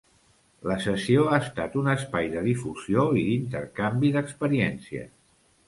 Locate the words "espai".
1.93-2.31